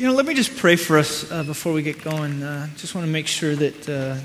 [0.00, 2.42] You know, let me just pray for us uh, before we get going.
[2.42, 4.16] Uh, just want to make sure that, uh,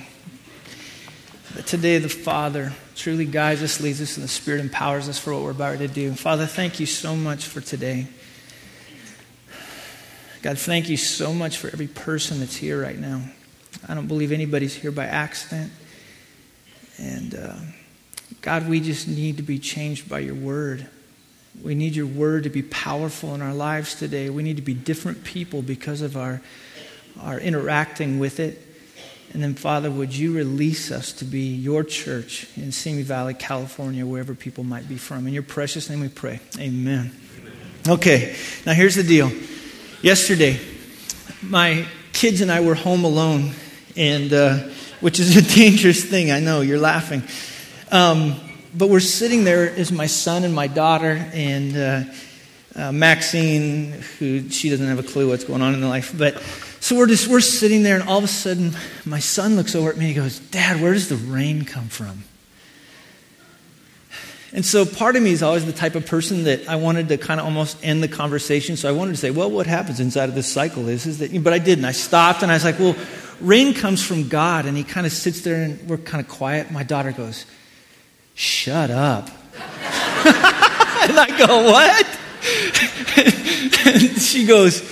[1.53, 5.33] that today the Father truly guides us, leads us, and the Spirit empowers us for
[5.33, 6.13] what we're about to do.
[6.13, 8.07] Father, thank you so much for today.
[10.41, 13.23] God, thank you so much for every person that's here right now.
[13.86, 15.73] I don't believe anybody's here by accident.
[16.98, 17.55] And uh,
[18.42, 20.88] God, we just need to be changed by your word.
[21.63, 24.29] We need your word to be powerful in our lives today.
[24.29, 26.41] We need to be different people because of our,
[27.21, 28.61] our interacting with it.
[29.33, 34.05] And then, Father, would you release us to be your church in Simi Valley, California,
[34.05, 35.27] wherever people might be from?
[35.27, 36.39] In your precious name we pray.
[36.58, 37.11] Amen.
[37.88, 38.35] Okay,
[38.66, 39.31] now here's the deal.
[40.02, 40.59] Yesterday,
[41.41, 43.52] my kids and I were home alone,
[43.97, 44.58] and uh,
[45.02, 46.31] which is a dangerous thing.
[46.31, 47.22] I know you're laughing.
[47.91, 48.39] Um,
[48.78, 52.03] but we're sitting there is my son and my daughter and uh,
[52.75, 56.14] uh, Maxine, who she doesn't have a clue what's going on in life.
[56.17, 56.42] But
[56.80, 58.72] so we're just we're sitting there, and all of a sudden,
[59.06, 61.88] my son looks over at me and he goes, "Dad, where does the rain come
[61.88, 62.23] from?"
[64.55, 67.17] And so part of me is always the type of person that I wanted to
[67.17, 68.77] kind of almost end the conversation.
[68.77, 71.44] So I wanted to say, well, what happens inside of this cycle is, is that,
[71.44, 71.83] but I didn't.
[71.83, 72.95] I stopped and I was like, well,
[73.42, 74.66] rain comes from God.
[74.66, 76.71] And he kind of sits there and we're kind of quiet.
[76.71, 77.45] My daughter goes,
[78.36, 79.28] shut up.
[79.55, 82.19] and I go, what?
[83.88, 84.83] and she goes,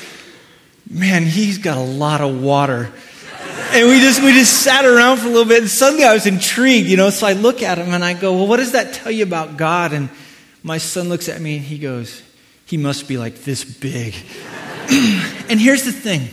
[0.89, 2.91] man, he's got a lot of water.
[3.73, 6.25] And we just, we just sat around for a little bit, and suddenly I was
[6.25, 7.09] intrigued, you know.
[7.09, 9.57] So I look at him and I go, Well, what does that tell you about
[9.57, 9.93] God?
[9.93, 10.09] And
[10.61, 12.21] my son looks at me and he goes,
[12.65, 14.15] He must be like this big.
[14.89, 16.29] and here's the thing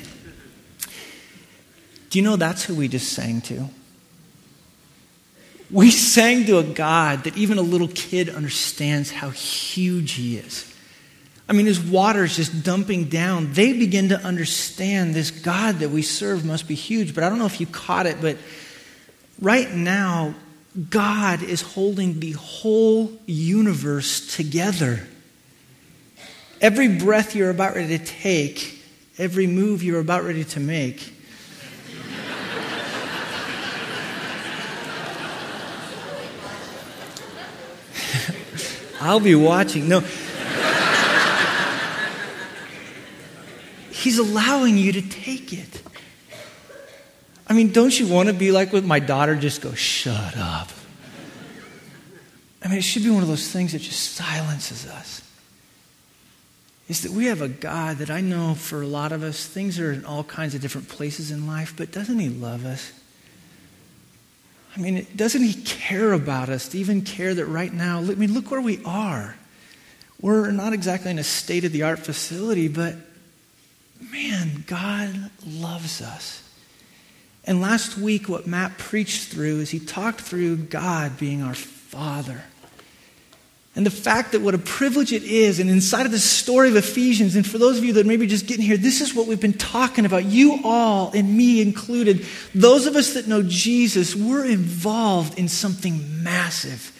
[2.10, 3.68] do you know that's who we just sang to?
[5.70, 10.66] We sang to a God that even a little kid understands how huge he is.
[11.48, 15.90] I mean, His water is just dumping down, they begin to understand this God that
[15.90, 17.14] we serve must be huge.
[17.14, 18.36] But I don't know if you caught it, but
[19.40, 20.34] right now,
[20.88, 25.06] God is holding the whole universe together.
[26.60, 28.80] Every breath you're about ready to take,
[29.18, 31.12] every move you're about ready to make,
[39.00, 39.88] I'll be watching.
[39.88, 40.00] No.
[43.90, 45.82] He's allowing you to take it.
[47.46, 49.34] I mean, don't you want to be like with my daughter?
[49.34, 50.70] Just go, shut up.
[52.62, 55.22] I mean, it should be one of those things that just silences us.
[56.88, 59.78] Is that we have a God that I know for a lot of us, things
[59.78, 62.92] are in all kinds of different places in life, but doesn't He love us?
[64.76, 68.32] I mean, doesn't He care about us to even care that right now, I mean,
[68.32, 69.36] look where we are.
[70.20, 72.94] We're not exactly in a state of the art facility, but
[74.12, 76.42] man, God loves us.
[77.44, 82.42] And last week, what Matt preached through is he talked through God being our Father.
[83.76, 86.76] And the fact that what a privilege it is, and inside of the story of
[86.76, 89.40] Ephesians, and for those of you that maybe just getting here, this is what we've
[89.40, 92.26] been talking about, you all, and me included.
[92.52, 96.92] Those of us that know Jesus, we're involved in something massive.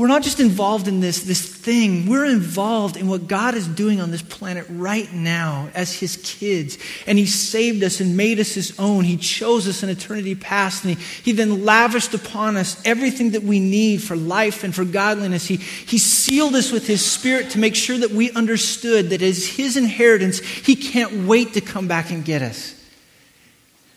[0.00, 4.00] We're not just involved in this, this thing, we're involved in what God is doing
[4.00, 6.78] on this planet right now as His kids.
[7.06, 9.04] And He saved us and made us His own.
[9.04, 13.42] He chose us in eternity past, and He, he then lavished upon us everything that
[13.42, 15.46] we need for life and for godliness.
[15.46, 19.46] He, he sealed us with His Spirit to make sure that we understood that as
[19.46, 22.79] His inheritance, He can't wait to come back and get us.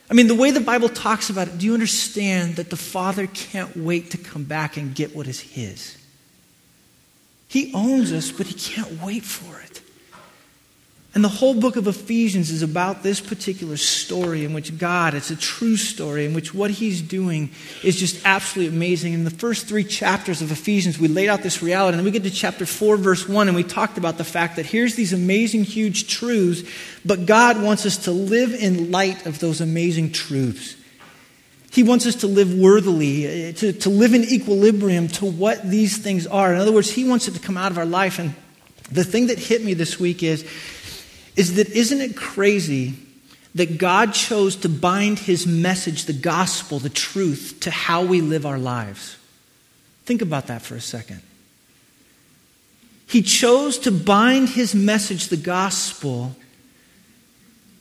[0.09, 3.27] I mean, the way the Bible talks about it, do you understand that the Father
[3.27, 5.97] can't wait to come back and get what is His?
[7.47, 9.82] He owns us, but He can't wait for it.
[11.15, 15.29] And the whole book of Ephesians is about this particular story in which God, it's
[15.29, 17.51] a true story, in which what He's doing
[17.83, 19.13] is just absolutely amazing.
[19.13, 21.97] In the first three chapters of Ephesians, we laid out this reality.
[21.97, 24.55] And then we get to chapter 4, verse 1, and we talked about the fact
[24.55, 26.67] that here's these amazing, huge truths,
[27.05, 30.77] but God wants us to live in light of those amazing truths.
[31.69, 35.97] He wants us to live worthily, uh, to, to live in equilibrium to what these
[35.97, 36.53] things are.
[36.53, 38.17] In other words, He wants it to come out of our life.
[38.17, 38.33] And
[38.91, 40.47] the thing that hit me this week is
[41.35, 42.95] is that isn't it crazy
[43.55, 48.45] that God chose to bind his message, the gospel, the truth, to how we live
[48.45, 49.17] our lives?
[50.05, 51.21] Think about that for a second.
[53.07, 56.35] He chose to bind his message, the gospel,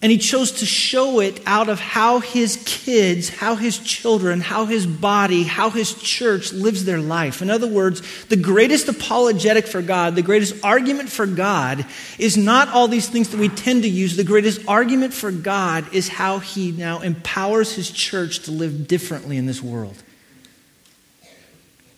[0.02, 4.66] And he chose to show it out of how his kids, how his children, how
[4.66, 7.40] his body, how his church lives their life.
[7.40, 11.86] In other words, the greatest apologetic for God, the greatest argument for God
[12.18, 14.16] is not all these things that we tend to use.
[14.16, 19.36] The greatest argument for God is how he now empowers his church to live differently
[19.36, 20.02] in this world.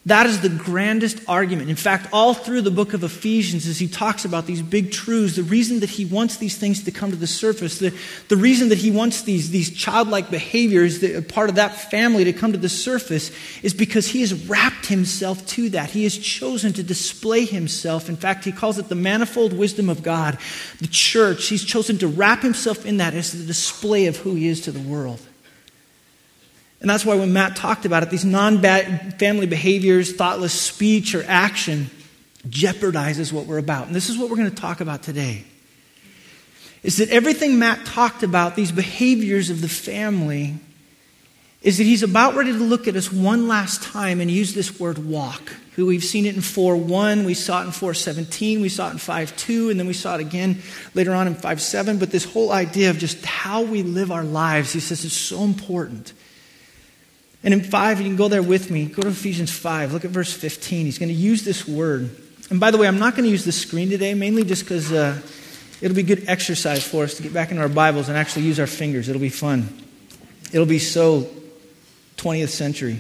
[0.07, 1.71] That is the grandest argument.
[1.71, 5.37] In fact, all through the book of Ephesians, as he talks about these big truths,
[5.37, 7.97] the reason that he wants these things to come to the surface, the,
[8.29, 12.35] the reason that he wants these, these childlike behaviors, the, part of that family to
[12.35, 13.31] come to the surface,
[13.63, 15.89] is because he has wrapped himself to that.
[15.89, 18.11] He has chosen to display himself.
[18.11, 20.37] In fact, he calls it the manifold wisdom of God,
[20.81, 21.47] the church.
[21.47, 24.73] He's chosen to wrap himself in that as the display of who he is to
[24.73, 25.21] the world.
[26.85, 31.25] And that's why when Matt talked about it, these non family behaviors, thoughtless speech, or
[31.27, 31.89] action
[32.47, 33.87] jeopardizes what we're about.
[33.87, 35.45] And this is what we're going to talk about today.
[36.83, 40.57] Is that everything Matt talked about, these behaviors of the family,
[41.63, 44.79] is that he's about ready to look at us one last time and use this
[44.79, 45.55] word walk.
[45.79, 48.99] We've seen it in 4 1, we saw it in 4.17, we saw it in
[48.99, 50.61] 5 2, and then we saw it again
[50.93, 51.97] later on in 5 7.
[51.97, 55.45] But this whole idea of just how we live our lives, he says, is so
[55.45, 56.13] important.
[57.45, 58.87] And in 5, you can go there with me.
[58.87, 59.93] Go to Ephesians 5.
[59.93, 60.87] Look at verse 15.
[60.87, 62.11] He's going to use this word.
[62.51, 64.91] And by the way, I'm not going to use the screen today, mainly just because
[64.91, 65.21] uh,
[65.83, 68.59] it'll be good exercise for us to get back into our Bibles and actually use
[68.59, 69.11] our fingers.
[69.11, 69.69] It'll be fun.
[70.53, 71.29] It'll be so
[72.17, 72.99] 20th century.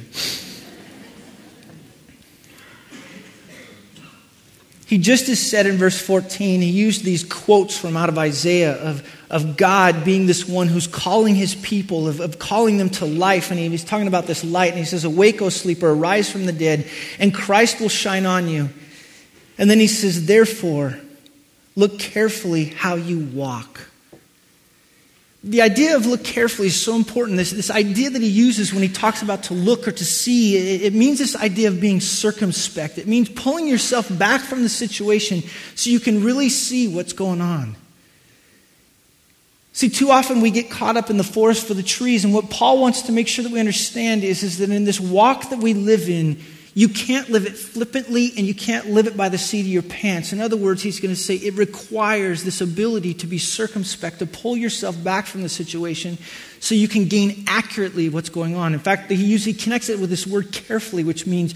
[4.86, 8.74] He just as said in verse 14, he used these quotes from out of Isaiah
[8.74, 13.04] of, of God being this one who's calling his people, of, of calling them to
[13.04, 13.50] life.
[13.50, 14.70] And he, he's talking about this light.
[14.70, 16.88] And he says, Awake, O sleeper, arise from the dead,
[17.18, 18.70] and Christ will shine on you.
[19.58, 20.98] And then he says, Therefore,
[21.76, 23.80] look carefully how you walk
[25.44, 27.36] the idea of look carefully is so important.
[27.36, 30.56] This, this idea that he uses when he talks about to look or to see,
[30.56, 32.96] it, it, means this idea of being circumspect.
[32.96, 35.42] It means pulling yourself back from the situation
[35.74, 37.76] so you can really see what's going on.
[39.74, 42.48] See, too often we get caught up in the forest for the trees, and what
[42.48, 45.58] Paul wants to make sure that we understand is, is that in this walk that
[45.58, 46.40] we live in,
[46.74, 49.82] you can't live it flippantly and you can't live it by the seat of your
[49.82, 50.32] pants.
[50.32, 54.26] In other words, he's going to say it requires this ability to be circumspect, to
[54.26, 56.18] pull yourself back from the situation
[56.60, 58.74] so you can gain accurately what's going on.
[58.74, 61.54] In fact, he usually connects it with this word carefully, which means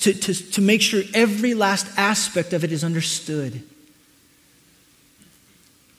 [0.00, 3.62] to, to, to make sure every last aspect of it is understood.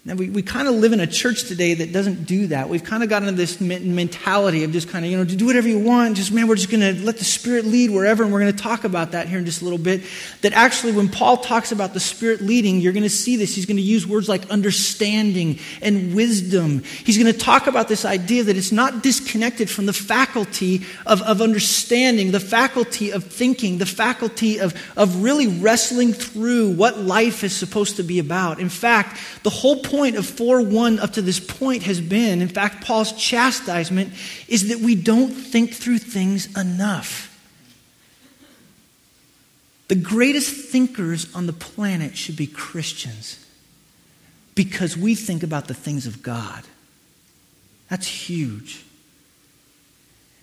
[0.05, 2.69] Now, we, we kind of live in a church today that doesn't do that.
[2.69, 5.67] We've kind of got into this mentality of just kind of, you know, do whatever
[5.67, 6.15] you want.
[6.15, 8.23] Just, man, we're just going to let the Spirit lead wherever.
[8.23, 10.03] And we're going to talk about that here in just a little bit.
[10.39, 13.53] That actually, when Paul talks about the Spirit leading, you're going to see this.
[13.53, 16.81] He's going to use words like understanding and wisdom.
[17.03, 21.21] He's going to talk about this idea that it's not disconnected from the faculty of,
[21.23, 27.43] of understanding, the faculty of thinking, the faculty of, of really wrestling through what life
[27.43, 28.61] is supposed to be about.
[28.61, 32.47] In fact, the whole point of 4 1 up to this point has been, in
[32.47, 34.13] fact, Paul's chastisement
[34.47, 37.25] is that we don't think through things enough.
[39.87, 43.43] The greatest thinkers on the planet should be Christians
[44.53, 46.63] because we think about the things of God.
[47.89, 48.83] That's huge.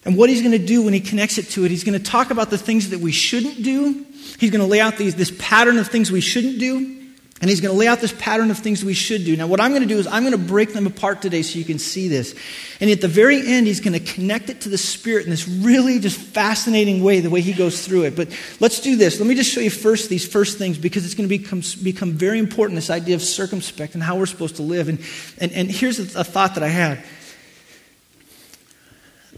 [0.04, 2.04] And what he's going to do when he connects it to it, he's going to
[2.04, 4.06] talk about the things that we shouldn't do.
[4.38, 6.95] He's going to lay out these, this pattern of things we shouldn't do.
[7.40, 9.36] And he's going to lay out this pattern of things we should do.
[9.36, 11.58] Now, what I'm going to do is I'm going to break them apart today so
[11.58, 12.34] you can see this.
[12.80, 15.46] And at the very end, he's going to connect it to the Spirit in this
[15.46, 18.16] really just fascinating way, the way he goes through it.
[18.16, 19.20] But let's do this.
[19.20, 22.12] Let me just show you first these first things because it's going to become, become
[22.12, 24.88] very important this idea of circumspect and how we're supposed to live.
[24.88, 24.98] And,
[25.36, 27.04] and, and here's a, thought that I had.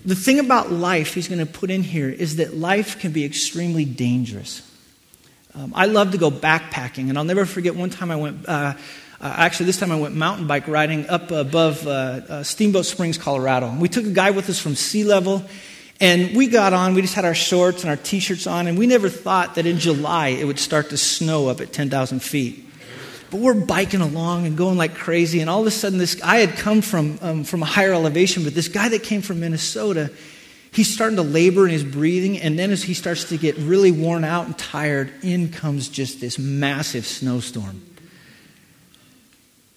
[0.04, 3.24] The thing about life he's going to put in here is that life can be
[3.24, 4.67] extremely dangerous.
[5.58, 8.48] Um, I love to go backpacking, and I'll never forget one time I went.
[8.48, 8.74] Uh,
[9.20, 13.18] uh, actually, this time I went mountain bike riding up above uh, uh, Steamboat Springs,
[13.18, 13.74] Colorado.
[13.76, 15.44] We took a guy with us from sea level,
[15.98, 16.94] and we got on.
[16.94, 19.66] We just had our shorts and our t shirts on, and we never thought that
[19.66, 22.64] in July it would start to snow up at 10,000 feet.
[23.32, 26.36] But we're biking along and going like crazy, and all of a sudden, this I
[26.36, 30.12] had come from, um, from a higher elevation, but this guy that came from Minnesota,
[30.72, 33.90] he's starting to labor in his breathing, and then as he starts to get really
[33.90, 37.82] worn out and tired, in comes just this massive snowstorm.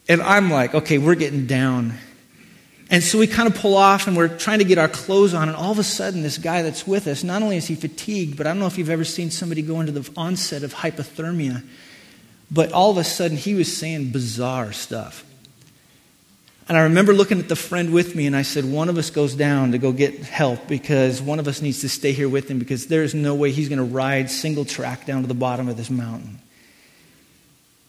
[0.07, 1.93] And I'm like, okay, we're getting down.
[2.89, 5.47] And so we kind of pull off and we're trying to get our clothes on,
[5.47, 8.35] and all of a sudden, this guy that's with us, not only is he fatigued,
[8.35, 11.63] but I don't know if you've ever seen somebody go into the onset of hypothermia,
[12.51, 15.23] but all of a sudden he was saying bizarre stuff.
[16.71, 19.09] And I remember looking at the friend with me, and I said, One of us
[19.09, 22.49] goes down to go get help because one of us needs to stay here with
[22.49, 25.33] him because there is no way he's going to ride single track down to the
[25.33, 26.39] bottom of this mountain.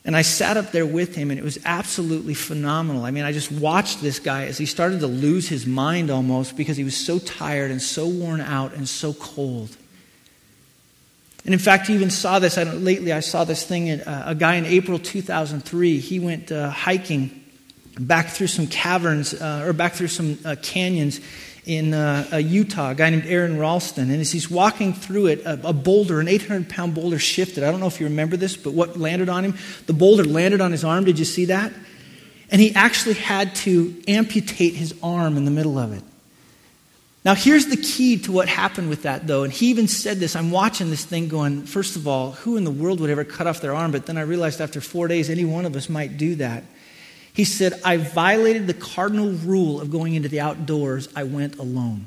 [0.05, 3.05] And I sat up there with him, and it was absolutely phenomenal.
[3.05, 6.57] I mean, I just watched this guy as he started to lose his mind almost
[6.57, 9.77] because he was so tired and so worn out and so cold.
[11.45, 12.59] And in fact, you even saw this.
[12.59, 13.93] I lately, I saw this thing.
[13.93, 17.42] Uh, a guy in April 2003, he went uh, hiking
[17.99, 21.21] back through some caverns uh, or back through some uh, canyons
[21.65, 24.11] in uh, uh, Utah, a guy named Aron Ralston.
[24.11, 27.63] And as he's walking through it, a, a boulder, an 800 pound boulder, shifted.
[27.63, 29.55] I don't know if you remember this, but what landed on him?
[29.87, 31.05] The boulder landed on his arm.
[31.05, 31.73] Did you see that?
[32.51, 36.03] And he actually had to amputate his arm in the middle of it.
[37.25, 39.45] Now, here's the key to what happened with that, though.
[39.45, 40.35] And he even said this.
[40.35, 43.47] I'm watching this thing going, first of all, who in the world would ever cut
[43.47, 43.93] off their arm?
[43.93, 46.65] But then I realized after four days, any one of us might do that.
[47.35, 51.09] He said, I violated the cardinal rule of going into the outdoors.
[51.17, 52.07] I went alone.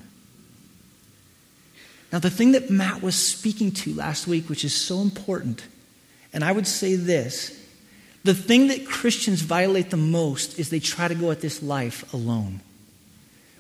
[2.12, 5.65] Now, the thing that Matt was speaking to last week, which is so important,
[6.32, 7.60] and I would say this
[8.24, 12.12] the thing that Christians violate the most is they try to go at this life
[12.12, 12.62] alone.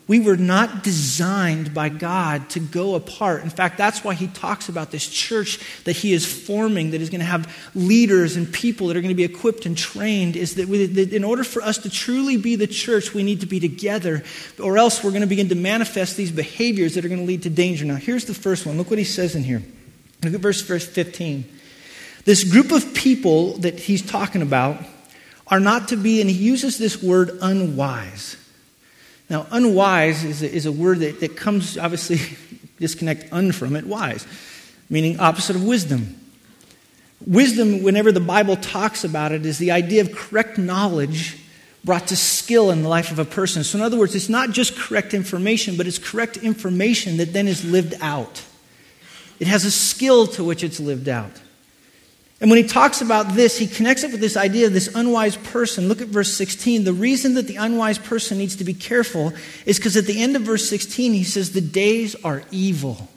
[0.07, 3.43] We were not designed by God to go apart.
[3.43, 7.09] In fact, that's why he talks about this church that he is forming, that is
[7.09, 10.35] going to have leaders and people that are going to be equipped and trained.
[10.35, 13.39] Is that, we, that in order for us to truly be the church, we need
[13.39, 14.23] to be together,
[14.61, 17.41] or else we're going to begin to manifest these behaviors that are going to lead
[17.43, 17.83] to danger.
[17.83, 18.77] Now, here's the first one.
[18.77, 19.63] Look what he says in here.
[20.21, 21.51] Look at verse 15.
[22.25, 24.83] This group of people that he's talking about
[25.47, 28.37] are not to be, and he uses this word unwise.
[29.29, 32.19] Now, unwise is a, is a word that, that comes, obviously,
[32.79, 34.27] disconnect un from it, wise,
[34.89, 36.19] meaning opposite of wisdom.
[37.25, 41.37] Wisdom, whenever the Bible talks about it, is the idea of correct knowledge
[41.83, 43.63] brought to skill in the life of a person.
[43.63, 47.47] So, in other words, it's not just correct information, but it's correct information that then
[47.47, 48.43] is lived out.
[49.39, 51.41] It has a skill to which it's lived out.
[52.41, 55.37] And when he talks about this, he connects it with this idea of this unwise
[55.37, 55.87] person.
[55.87, 56.83] Look at verse 16.
[56.83, 59.33] The reason that the unwise person needs to be careful
[59.65, 63.07] is because at the end of verse 16, he says, The days are evil.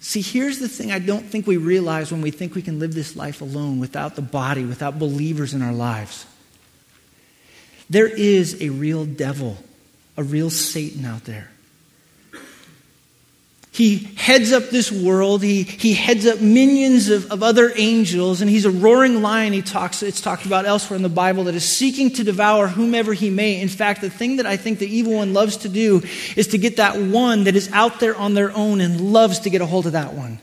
[0.00, 2.92] See, here's the thing I don't think we realize when we think we can live
[2.92, 6.26] this life alone without the body, without believers in our lives.
[7.88, 9.58] There is a real devil,
[10.16, 11.51] a real Satan out there.
[13.72, 15.42] He heads up this world.
[15.42, 19.54] He, he heads up minions of, of other angels, and he's a roaring lion.
[19.54, 23.14] He talks, it's talked about elsewhere in the Bible that is seeking to devour whomever
[23.14, 23.58] he may.
[23.62, 26.02] In fact, the thing that I think the evil one loves to do
[26.36, 29.50] is to get that one that is out there on their own and loves to
[29.50, 30.38] get a hold of that one.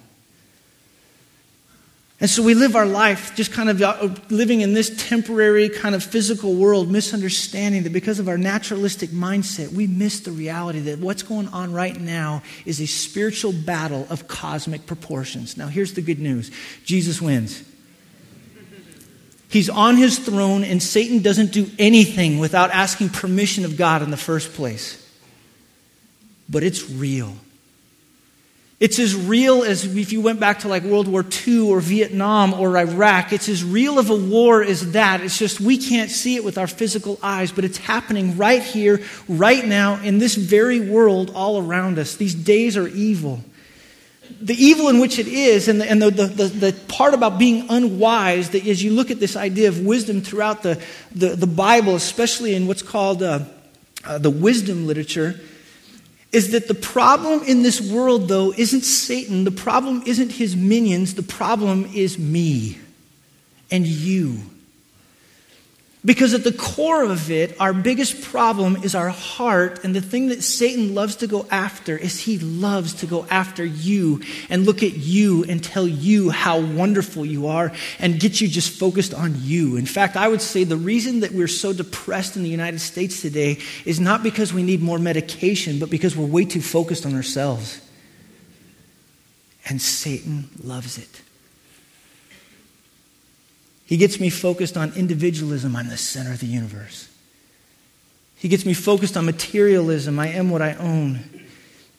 [2.22, 5.96] And so we live our life just kind of uh, living in this temporary kind
[5.96, 11.00] of physical world, misunderstanding that because of our naturalistic mindset, we miss the reality that
[11.00, 15.56] what's going on right now is a spiritual battle of cosmic proportions.
[15.56, 16.52] Now, here's the good news
[16.84, 17.64] Jesus wins.
[19.50, 24.12] He's on his throne, and Satan doesn't do anything without asking permission of God in
[24.12, 25.04] the first place.
[26.50, 27.34] But it's real.
[28.80, 32.54] It's as real as if you went back to like World War II or Vietnam
[32.54, 33.34] or Iraq.
[33.34, 35.20] It's as real of a war as that.
[35.20, 39.02] It's just we can't see it with our physical eyes, but it's happening right here,
[39.28, 42.16] right now, in this very world all around us.
[42.16, 43.42] These days are evil.
[44.42, 47.38] The evil in which it is, and the, and the, the, the, the part about
[47.38, 50.82] being unwise, that as you look at this idea of wisdom throughout the,
[51.14, 53.40] the, the Bible, especially in what's called uh,
[54.06, 55.38] uh, the wisdom literature,
[56.32, 59.44] is that the problem in this world, though, isn't Satan.
[59.46, 61.16] The problem isn't his minions.
[61.16, 62.78] The problem is me
[63.72, 64.40] and you.
[66.06, 69.84] Because at the core of it, our biggest problem is our heart.
[69.84, 73.66] And the thing that Satan loves to go after is he loves to go after
[73.66, 78.48] you and look at you and tell you how wonderful you are and get you
[78.48, 79.76] just focused on you.
[79.76, 83.22] In fact, I would say the reason that we're so depressed in the United States
[83.22, 87.14] today is not because we need more medication, but because we're way too focused on
[87.14, 87.82] ourselves.
[89.68, 91.22] And Satan loves it.
[93.90, 95.76] He gets me focused on individualism.
[95.76, 97.10] I'm the center of the universe.
[98.36, 100.20] He gets me focused on materialism.
[100.20, 101.22] I am what I own.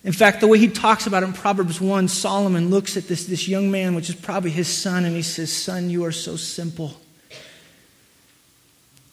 [0.05, 3.27] In fact, the way he talks about it in Proverbs 1, Solomon looks at this,
[3.27, 6.37] this young man, which is probably his son, and he says, Son, you are so
[6.37, 6.95] simple.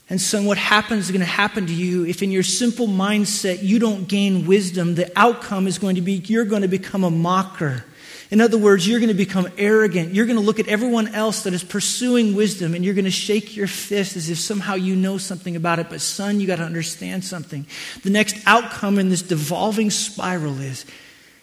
[0.08, 3.64] And son, what happens is going to happen to you if in your simple mindset
[3.64, 7.10] you don't gain wisdom, the outcome is going to be you're going to become a
[7.10, 7.86] mocker
[8.30, 10.14] In other words, you're going to become arrogant.
[10.14, 13.12] You're going to look at everyone else that is pursuing wisdom and you're going to
[13.12, 15.90] shake your fist as if somehow you know something about it.
[15.90, 17.66] But, son, you got to understand something.
[18.04, 20.86] The next outcome in this devolving spiral is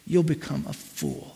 [0.06, 1.34] you'll become a fool.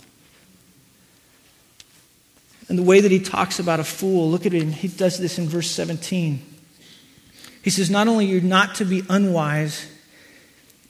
[2.68, 5.38] And the way that he talks about a fool, look at it, he does this
[5.38, 6.44] in verse 17.
[7.62, 9.86] He says, Not only you're not to be unwise,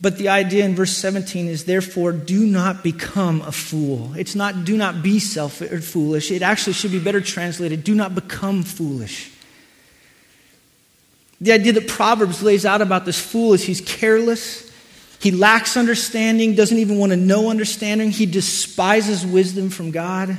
[0.00, 4.12] but the idea in verse 17 is therefore do not become a fool.
[4.14, 6.31] It's not do not be self or foolish.
[6.31, 9.33] It actually should be better translated do not become foolish.
[11.40, 14.73] The idea that Proverbs lays out about this fool is he's careless,
[15.21, 20.37] he lacks understanding, doesn't even want to know understanding, he despises wisdom from God.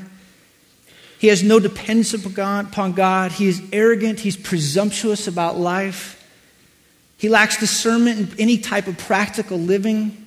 [1.20, 3.34] He has no dependence upon God.
[3.34, 4.22] He is arrogant.
[4.22, 6.19] He's presumptuous about life.
[7.20, 10.26] He lacks discernment in any type of practical living.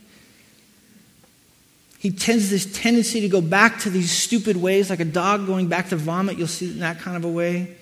[1.99, 5.69] He tends this tendency to go back to these stupid ways, like a dog going
[5.69, 6.37] back to vomit.
[6.37, 7.77] You'll see it in that kind of a way.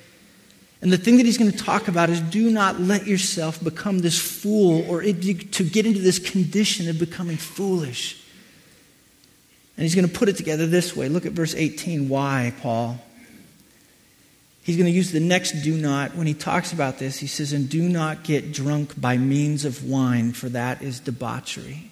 [0.80, 3.98] And the thing that he's going to talk about is do not let yourself become
[3.98, 8.16] this fool or to get into this condition of becoming foolish.
[9.76, 11.08] And he's going to put it together this way.
[11.08, 12.08] Look at verse 18.
[12.08, 13.00] Why, Paul?
[14.62, 17.18] He's going to use the next do not when he talks about this.
[17.18, 21.90] He says, And do not get drunk by means of wine, for that is debauchery.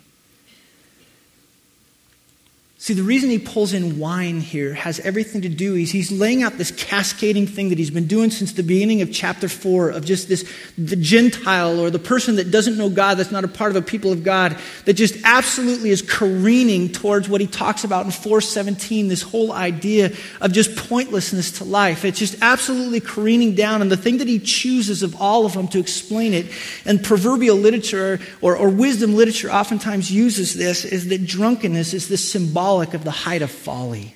[2.80, 6.44] See, the reason he pulls in wine here has everything to do is he's laying
[6.44, 10.04] out this cascading thing that he's been doing since the beginning of chapter 4 of
[10.04, 13.72] just this the Gentile or the person that doesn't know God, that's not a part
[13.72, 18.06] of a people of God, that just absolutely is careening towards what he talks about
[18.06, 22.04] in 417, this whole idea of just pointlessness to life.
[22.04, 23.82] It's just absolutely careening down.
[23.82, 26.46] And the thing that he chooses of all of them to explain it,
[26.84, 32.30] and proverbial literature or, or wisdom literature oftentimes uses this, is that drunkenness is this
[32.30, 34.14] symbolic symbolic of the height of folly.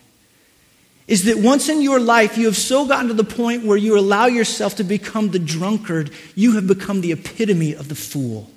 [1.08, 3.98] Is that once in your life you have so gotten to the point where you
[3.98, 8.50] allow yourself to become the drunkard, you have become the epitome of the fool.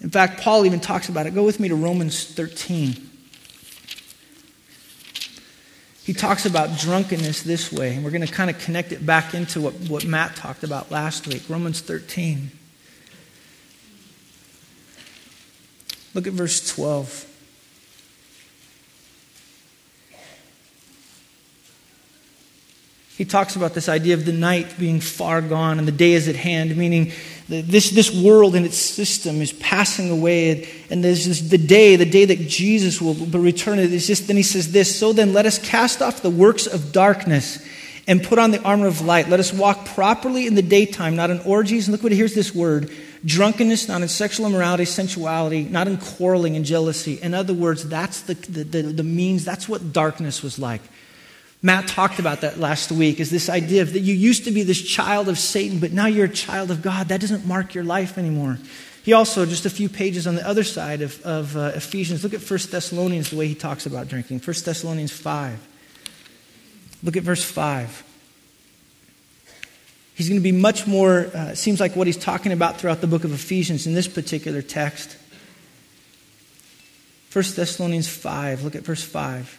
[0.00, 1.34] In fact, Paul even talks about it.
[1.34, 2.96] Go with me to Romans 13.
[6.04, 9.34] He talks about drunkenness this way, and we're going to kind of connect it back
[9.34, 11.44] into what, what Matt talked about last week.
[11.48, 12.50] Romans 13.
[16.14, 17.28] Look at verse 12.
[23.16, 26.28] He talks about this idea of the night being far gone and the day is
[26.28, 27.12] at hand, meaning
[27.46, 30.68] this, this world and its system is passing away.
[30.90, 33.78] And, there's this, the day, the day that Jesus will return.
[33.78, 36.92] It's just, then he says this So then let us cast off the works of
[36.92, 37.64] darkness
[38.08, 39.28] and put on the armor of light.
[39.28, 41.86] Let us walk properly in the daytime, not in orgies.
[41.86, 42.90] And look what here's this word
[43.24, 47.20] drunkenness, not in sexual immorality, sensuality, not in quarreling and jealousy.
[47.20, 50.82] In other words, that's the, the, the, the means, that's what darkness was like.
[51.64, 54.64] Matt talked about that last week is this idea of that you used to be
[54.64, 57.08] this child of Satan, but now you're a child of God.
[57.08, 58.58] That doesn't mark your life anymore.
[59.04, 62.34] He also, just a few pages on the other side of, of uh, Ephesians, look
[62.34, 64.40] at 1 Thessalonians, the way he talks about drinking.
[64.40, 65.68] 1 Thessalonians 5.
[67.04, 68.04] Look at verse 5.
[70.22, 73.08] He's going to be much more, uh, seems like what he's talking about throughout the
[73.08, 75.16] book of Ephesians in this particular text.
[77.32, 79.58] 1 Thessalonians 5, look at verse 5.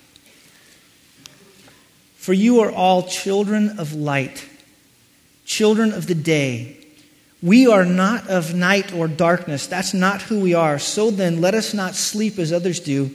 [2.16, 4.48] For you are all children of light,
[5.44, 6.78] children of the day.
[7.42, 9.68] We are not of night or darkness.
[9.68, 10.80] That's not who we are.
[10.80, 13.14] So then, let us not sleep as others do.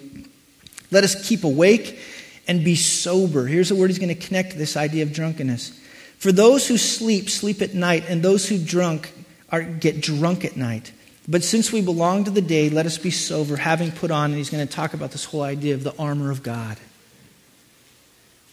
[0.91, 1.99] Let us keep awake
[2.47, 3.47] and be sober.
[3.47, 5.78] Here's a word he's going to connect to this idea of drunkenness.
[6.19, 9.13] For those who sleep, sleep at night, and those who drunk
[9.51, 10.93] are, get drunk at night.
[11.29, 14.35] But since we belong to the day, let us be sober, having put on, and
[14.35, 16.79] he's going to talk about this whole idea of the armor of God.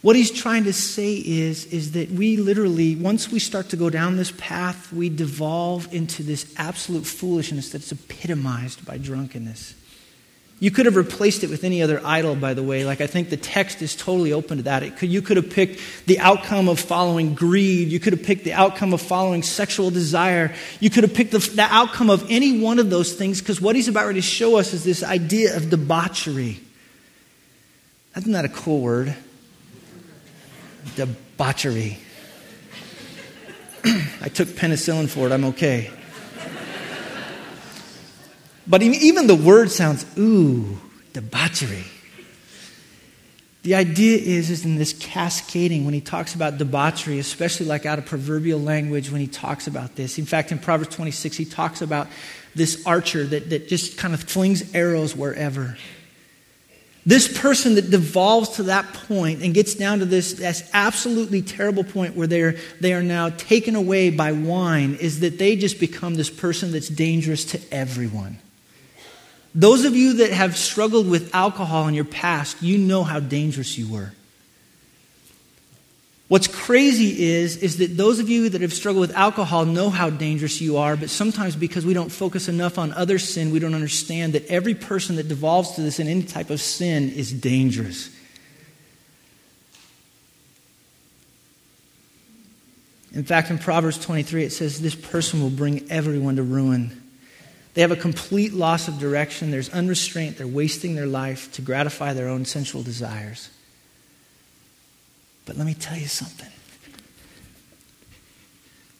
[0.02, 3.90] What he's trying to say is, is that we literally, once we start to go
[3.90, 9.74] down this path, we devolve into this absolute foolishness that's epitomized by drunkenness.
[10.60, 12.86] You could have replaced it with any other idol, by the way.
[12.86, 14.96] Like, I think the text is totally open to that.
[14.98, 17.90] Could, you could have picked the outcome of following greed.
[17.90, 20.56] You could have picked the outcome of following sexual desire.
[20.80, 23.76] You could have picked the, the outcome of any one of those things because what
[23.76, 26.62] he's about ready to show us is this idea of debauchery.
[28.16, 29.14] Isn't that a cool word?
[30.96, 31.98] Debauchery.
[33.84, 35.34] I took penicillin for it.
[35.34, 35.92] I'm okay.
[38.68, 40.80] But even the word sounds, ooh,
[41.14, 41.86] debauchery.
[43.64, 47.98] The idea is, is in this cascading when he talks about debauchery, especially like out
[47.98, 50.20] of proverbial language when he talks about this.
[50.20, 52.08] In fact, in Proverbs 26, he talks about
[52.54, 55.78] this archer that, that just kind of flings arrows wherever.
[57.08, 61.84] This person that devolves to that point and gets down to this, this absolutely terrible
[61.84, 66.16] point where they're, they are now taken away by wine is that they just become
[66.16, 68.38] this person that's dangerous to everyone.
[69.56, 73.78] Those of you that have struggled with alcohol in your past, you know how dangerous
[73.78, 74.12] you were.
[76.28, 80.10] What's crazy is, is that those of you that have struggled with alcohol know how
[80.10, 83.76] dangerous you are, but sometimes because we don't focus enough on other sin, we don't
[83.76, 88.10] understand that every person that devolves to this in any type of sin is dangerous.
[93.14, 97.05] In fact, in Proverbs 23, it says this person will bring everyone to ruin.
[97.76, 99.52] They have a complete loss of direction.
[99.52, 100.38] There's unrestraint.
[100.38, 103.50] They're wasting their life to gratify their own sensual desires.
[105.46, 106.50] But let me tell you something.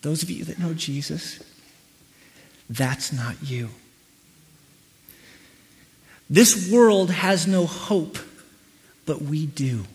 [0.02, 1.40] Those of you that know Jesus,
[2.70, 3.70] that's not you.
[6.30, 8.18] This world has no hope,
[9.06, 9.86] but we do.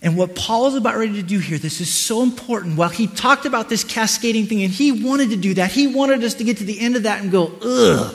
[0.00, 2.76] And what Paul is about ready to do here, this is so important.
[2.76, 6.22] While he talked about this cascading thing, and he wanted to do that, he wanted
[6.22, 8.14] us to get to the end of that and go, ugh.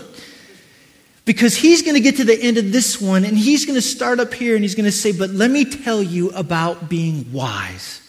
[1.25, 3.81] Because he's going to get to the end of this one and he's going to
[3.81, 7.31] start up here and he's going to say, But let me tell you about being
[7.31, 8.01] wise.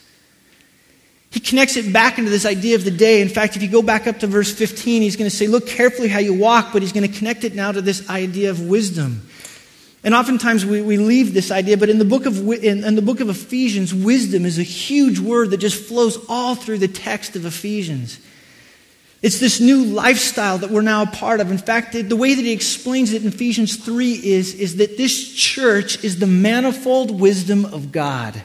[1.31, 3.21] He connects it back into this idea of the day.
[3.21, 5.67] In fact, if you go back up to verse 15, he's going to say, Look
[5.69, 8.61] carefully how you walk, but he's going to connect it now to this idea of
[8.61, 9.29] wisdom.
[10.05, 13.03] And oftentimes we, we leave this idea, but in the, book of, in, in the
[13.03, 17.37] book of Ephesians, wisdom is a huge word that just flows all through the text
[17.37, 18.21] of Ephesians.
[19.23, 21.51] It's this new lifestyle that we're now a part of.
[21.51, 25.33] In fact, the way that he explains it in Ephesians 3 is, is that this
[25.33, 28.43] church is the manifold wisdom of God.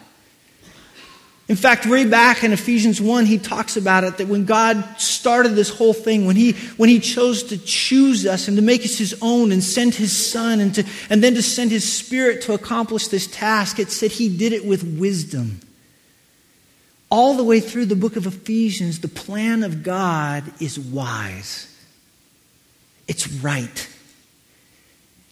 [1.49, 5.55] In fact, way back in Ephesians 1, he talks about it that when God started
[5.55, 8.97] this whole thing, when he, when he chose to choose us and to make us
[8.97, 12.53] his own and send his son and, to, and then to send his spirit to
[12.53, 15.59] accomplish this task, it said he did it with wisdom
[17.11, 21.65] all the way through the book of Ephesians, the plan of God is wise.
[23.07, 23.89] It's right.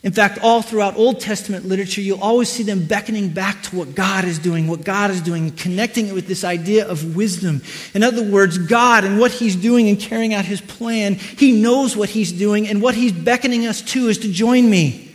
[0.08, 3.94] In fact, all throughout Old Testament literature, you'll always see them beckoning back to what
[3.94, 7.62] God is doing, what God is doing, connecting it with this idea of wisdom.
[7.94, 11.98] In other words, God and what He's doing and carrying out His plan, He knows
[11.98, 15.07] what He's doing, and what He's beckoning us to is to join me.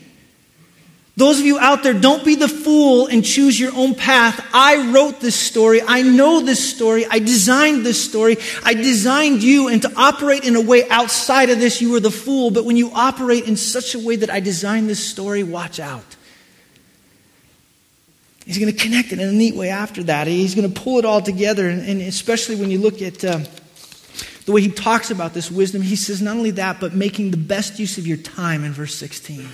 [1.15, 4.43] Those of you out there, don't be the fool and choose your own path.
[4.55, 5.83] I wrote this story.
[5.87, 7.05] I know this story.
[7.05, 8.39] I designed this story.
[8.65, 12.11] I designed you, and to operate in a way outside of this, you are the
[12.11, 12.51] fool.
[12.51, 16.17] But when you operate in such a way that I designed this story, watch out.
[18.47, 20.27] He's going to connect it in a neat way after that.
[20.27, 23.41] He's going to pull it all together, and, especially when you look at uh,
[24.47, 27.37] the way he talks about this wisdom, he says not only that, but making the
[27.37, 29.47] best use of your time in verse 16.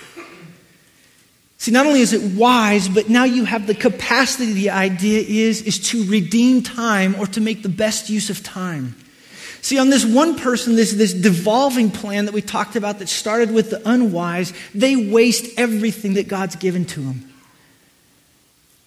[1.58, 5.60] See, not only is it wise, but now you have the capacity, the idea is,
[5.62, 8.94] is to redeem time or to make the best use of time.
[9.60, 13.52] See, on this one person, this, this devolving plan that we talked about that started
[13.52, 17.32] with the unwise, they waste everything that God's given to them.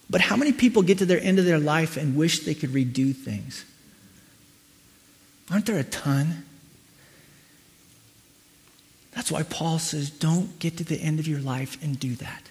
[0.08, 2.70] But how many people get to their end of their life and wish they could
[2.70, 3.66] redo things?
[5.50, 6.44] Aren't there a ton?
[9.14, 12.48] That's why Paul says, don't get to the end of your life and do that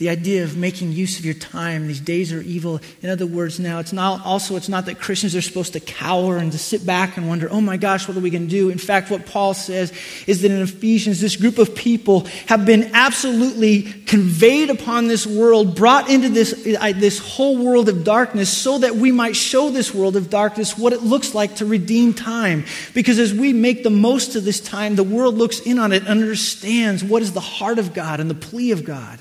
[0.00, 1.86] the idea of making use of your time.
[1.86, 2.80] These days are evil.
[3.02, 6.38] In other words now it's not also it's not that christians are supposed to cower
[6.38, 8.70] and to sit back and wonder oh my gosh what are we going to do?
[8.70, 9.92] In fact what paul says
[10.26, 15.76] is that in ephesians this group of people have been absolutely conveyed upon this world
[15.76, 19.94] brought into this, uh, this whole world of darkness so that we might show this
[19.94, 22.64] world of darkness what it looks like to redeem time.
[22.94, 26.04] Because as we make the most of this time the world looks in on it
[26.04, 29.20] and understands what is the heart of god and the plea of god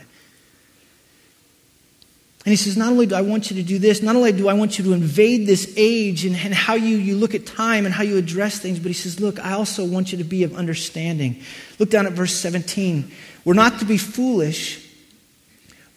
[2.45, 4.47] and he says, Not only do I want you to do this, not only do
[4.47, 7.85] I want you to invade this age and, and how you, you look at time
[7.85, 10.43] and how you address things, but he says, Look, I also want you to be
[10.43, 11.41] of understanding.
[11.79, 13.11] Look down at verse 17.
[13.43, 14.87] We're not to be foolish,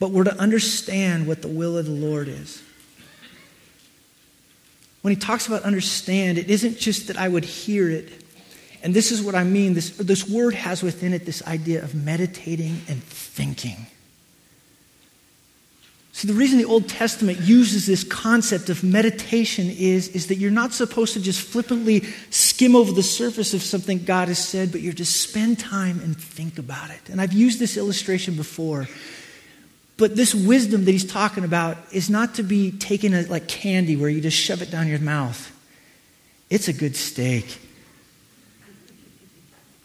[0.00, 2.60] but we're to understand what the will of the Lord is.
[5.02, 8.24] When he talks about understand, it isn't just that I would hear it.
[8.84, 9.74] And this is what I mean.
[9.74, 13.86] This, this word has within it this idea of meditating and thinking.
[16.14, 20.50] See, the reason the Old Testament uses this concept of meditation is, is that you're
[20.50, 24.82] not supposed to just flippantly skim over the surface of something God has said, but
[24.82, 27.08] you're to spend time and think about it.
[27.08, 28.88] And I've used this illustration before.
[29.96, 33.96] But this wisdom that he's talking about is not to be taken as like candy
[33.96, 35.50] where you just shove it down your mouth.
[36.50, 37.58] It's a good steak.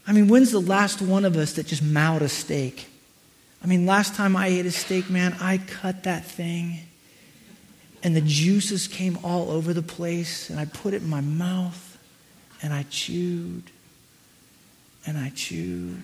[0.05, 2.87] I mean, when's the last one of us that just mowed a steak?
[3.63, 6.79] I mean, last time I ate a steak, man, I cut that thing
[8.03, 11.97] and the juices came all over the place, and I put it in my mouth,
[12.61, 13.63] and I chewed,
[15.05, 16.03] and I chewed,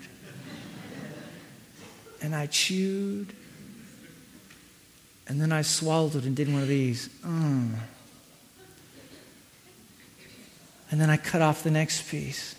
[2.22, 3.34] and I chewed,
[5.28, 7.08] and then I swallowed it and did one of these.
[7.26, 7.76] Mm.
[10.92, 12.56] And then I cut off the next piece.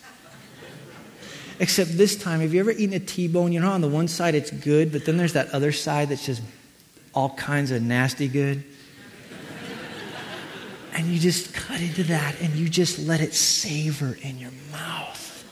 [1.61, 3.53] Except this time, have you ever eaten a T bone?
[3.53, 6.27] You know, on the one side it's good, but then there's that other side that's
[6.27, 6.43] just
[7.15, 8.65] all kinds of nasty good
[10.95, 15.45] and you just cut into that and you just let it savor in your mouth.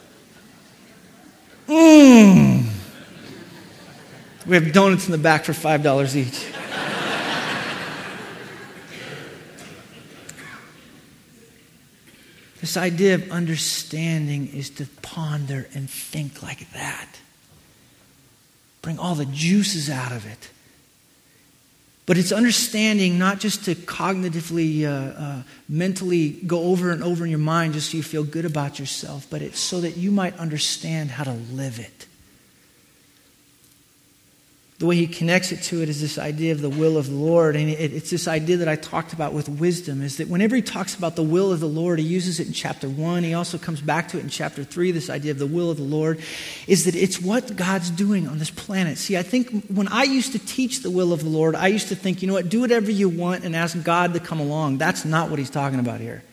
[1.68, 2.68] Mmm.
[4.46, 6.51] We have donuts in the back for $5 each.
[12.62, 17.09] This idea of understanding is to ponder and think like that.
[18.83, 20.48] Bring all the juices out of it.
[22.07, 27.31] But it's understanding not just to cognitively, uh, uh, mentally go over and over in
[27.31, 30.37] your mind just so you feel good about yourself, but it's so that you might
[30.38, 32.07] understand how to live it
[34.82, 37.14] the way he connects it to it is this idea of the will of the
[37.14, 37.54] Lord.
[37.54, 40.96] And it's this idea that I talked about with wisdom is that whenever he talks
[40.96, 43.22] about the will of the Lord, he uses it in chapter one.
[43.22, 45.76] He also comes back to it in chapter three, this idea of the will of
[45.76, 46.20] the Lord,
[46.66, 48.98] is that it's what God's doing on this planet.
[48.98, 51.86] See, I think when I used to teach the will of the Lord, I used
[51.90, 54.78] to think, you know what, do whatever you want and ask God to come along.
[54.78, 56.24] That's not what he's talking about here.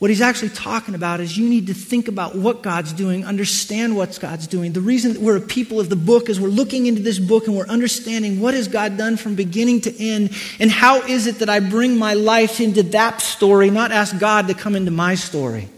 [0.00, 3.96] What he's actually talking about is you need to think about what God's doing, understand
[3.96, 4.72] what God's doing.
[4.72, 7.46] The reason that we're a people of the book is we're looking into this book
[7.46, 11.38] and we're understanding what has God done from beginning to end, and how is it
[11.38, 15.14] that I bring my life into that story, not ask God to come into my
[15.14, 15.68] story.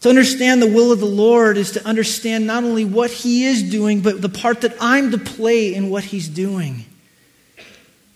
[0.00, 3.62] To understand the will of the Lord is to understand not only what He is
[3.62, 6.86] doing, but the part that I'm to play in what He's doing.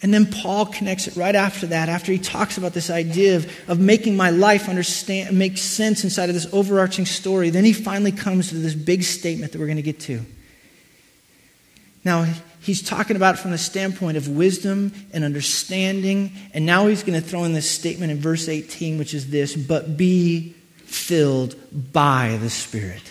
[0.02, 3.50] And then Paul connects it right after that, after he talks about this idea of,
[3.68, 7.48] of making my life understand, make sense inside of this overarching story.
[7.48, 10.20] Then he finally comes to this big statement that we're going to get to.
[12.04, 12.24] Now,
[12.60, 16.30] he's talking about it from the standpoint of wisdom and understanding.
[16.52, 19.56] And now he's going to throw in this statement in verse 18, which is this
[19.56, 20.54] but be
[20.84, 21.56] filled
[21.92, 23.02] by the Spirit.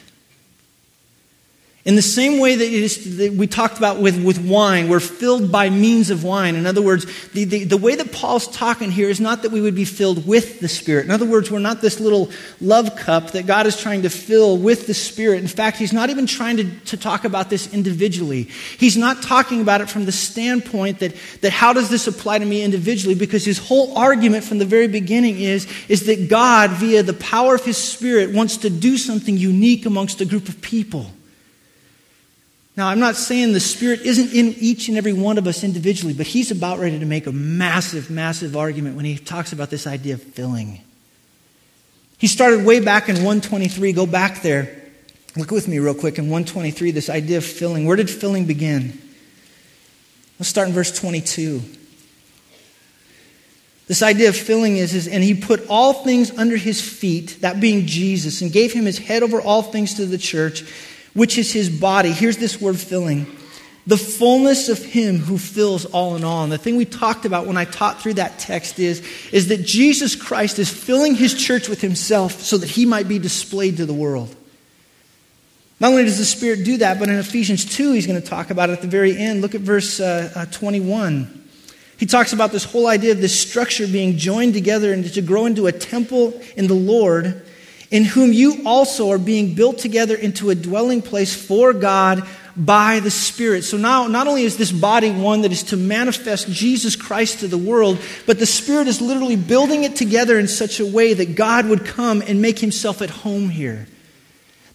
[1.86, 6.10] In the same way that, we talked about with, with wine, we're filled by means
[6.10, 6.56] of wine.
[6.56, 9.62] In other words, the, the, the way that Paul's talking here is not that we
[9.62, 11.06] would be filled with the Spirit.
[11.06, 14.58] In other words, we're not this little love cup that God is trying to fill
[14.58, 15.42] with the Spirit.
[15.42, 18.50] In fact, he's not even trying to, to talk about this individually.
[18.80, 22.46] He's not talking about it from the standpoint that, that how does this apply to
[22.46, 23.14] me individually?
[23.14, 27.54] Because his whole argument from the very beginning is, is that God, via the power
[27.54, 31.12] of his Spirit, wants to do something unique amongst a group of people.
[32.78, 36.14] Now, I'm not saying the Spirit isn't in each and every one of us individually,
[36.14, 39.88] but he's about ready to make a massive, massive argument when he talks about this
[39.88, 40.82] idea of filling.
[42.18, 43.94] He started way back in 123.
[43.94, 44.84] Go back there.
[45.38, 47.86] Look with me real quick in 123, this idea of filling.
[47.86, 49.02] Where did filling begin?
[50.38, 51.62] Let's start in verse 22.
[53.88, 57.62] This idea of filling is, is, and he put all things under his feet, that
[57.62, 60.64] being Jesus, and gave him his head over all things to the church
[61.16, 62.12] which is his body.
[62.12, 63.26] Here's this word filling.
[63.88, 66.44] The fullness of him who fills all in all.
[66.44, 69.02] And the thing we talked about when I taught through that text is,
[69.32, 73.18] is that Jesus Christ is filling his church with himself so that he might be
[73.18, 74.36] displayed to the world.
[75.80, 78.50] Not only does the Spirit do that, but in Ephesians 2, he's going to talk
[78.50, 79.42] about it at the very end.
[79.42, 81.44] Look at verse uh, uh, 21.
[81.98, 85.46] He talks about this whole idea of this structure being joined together and to grow
[85.46, 87.46] into a temple in the Lord
[87.92, 93.00] in whom you also are being built together into a dwelling place for God by
[93.02, 93.64] the Spirit.
[93.64, 97.48] So now, not only is this body one that is to manifest Jesus Christ to
[97.48, 101.36] the world, but the Spirit is literally building it together in such a way that
[101.36, 103.88] God would come and make himself at home here.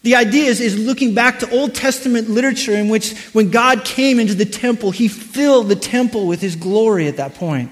[0.03, 4.19] The idea is, is looking back to Old Testament literature in which when God came
[4.19, 7.71] into the temple, he filled the temple with his glory at that point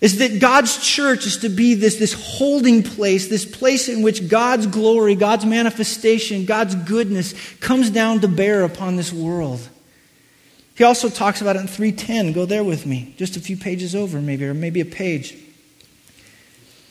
[0.00, 4.28] is that God's church is to be this, this holding place, this place in which
[4.28, 9.68] God's glory, God's manifestation, God's goodness comes down to bear upon this world.
[10.76, 12.32] He also talks about it in 310.
[12.32, 15.38] Go there with me, just a few pages over, maybe, or maybe a page.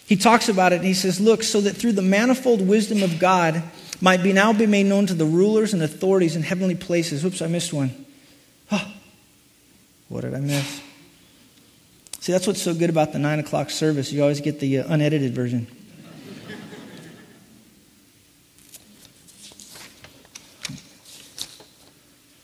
[0.06, 3.20] He talks about it and he says, Look, so that through the manifold wisdom of
[3.20, 3.62] God
[4.02, 7.24] might be now be made known to the rulers and authorities in heavenly places.
[7.26, 8.06] Oops, I missed one.
[8.72, 8.94] Oh,
[10.10, 10.82] what did I miss?
[12.24, 14.14] See, that's what's so good about the 9 o'clock service.
[14.14, 15.68] You always get the uh, unedited version.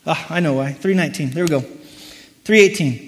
[0.05, 0.73] ah, I know why.
[0.73, 1.29] 319.
[1.29, 1.61] There we go.
[1.61, 3.05] 318.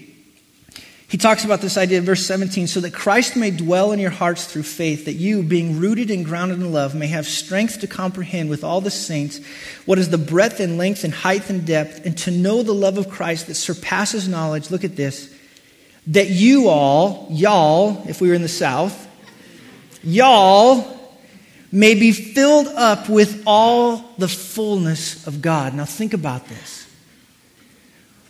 [1.10, 4.46] He talks about this idea, verse 17, so that Christ may dwell in your hearts
[4.46, 8.50] through faith, that you, being rooted and grounded in love, may have strength to comprehend
[8.50, 9.42] with all the saints
[9.86, 12.98] what is the breadth and length and height and depth, and to know the love
[12.98, 14.72] of Christ that surpasses knowledge.
[14.72, 15.36] Look at this.
[16.08, 19.08] That you all, y'all, if we were in the South,
[20.04, 21.00] y'all
[21.72, 25.74] may be filled up with all the fullness of God.
[25.74, 26.91] Now think about this.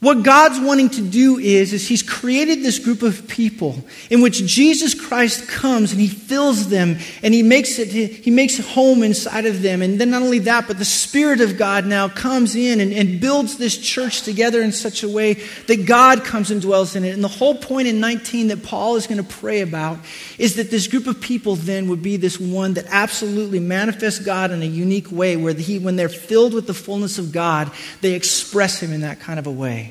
[0.01, 4.43] What God's wanting to do is, is He's created this group of people in which
[4.47, 9.45] Jesus Christ comes and He fills them and He makes it, He makes home inside
[9.45, 9.83] of them.
[9.83, 13.21] And then not only that, but the Spirit of God now comes in and, and
[13.21, 15.35] builds this church together in such a way
[15.67, 17.13] that God comes and dwells in it.
[17.13, 19.99] And the whole point in 19 that Paul is going to pray about
[20.39, 24.49] is that this group of people then would be this one that absolutely manifests God
[24.49, 27.69] in a unique way where he, when they're filled with the fullness of God,
[28.01, 29.90] they express Him in that kind of a way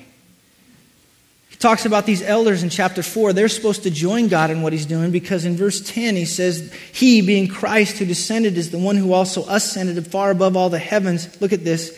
[1.60, 3.32] talks about these elders in chapter 4.
[3.32, 6.72] They're supposed to join God in what he's doing because in verse 10 he says,
[6.92, 10.78] He, being Christ who descended, is the one who also ascended far above all the
[10.78, 11.40] heavens.
[11.40, 11.96] Look at this.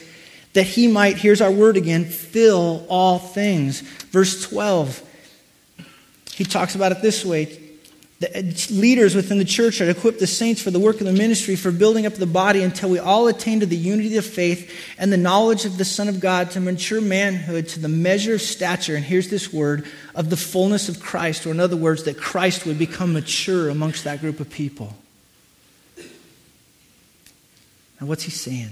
[0.53, 3.81] That he might, here's our word again, fill all things.
[3.81, 5.09] Verse 12.
[6.35, 7.62] He talks about it this way
[8.23, 11.07] the uh, leaders within the church are to equip the saints for the work of
[11.07, 14.25] the ministry, for building up the body until we all attain to the unity of
[14.25, 18.35] faith and the knowledge of the Son of God, to mature manhood, to the measure
[18.35, 22.05] of stature, and here's this word, of the fullness of Christ, or in other words,
[22.05, 24.97] that Christ would become mature amongst that group of people.
[28.01, 28.71] Now, what's he saying?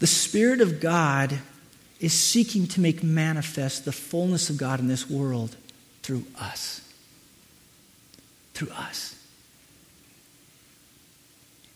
[0.00, 1.38] The Spirit of God
[2.00, 5.56] is seeking to make manifest the fullness of God in this world
[6.04, 6.82] through us.
[8.52, 9.18] Through us.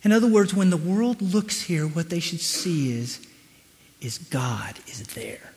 [0.04, 3.26] In other words, when the world looks here, what they should see is,
[4.00, 5.52] is God is there.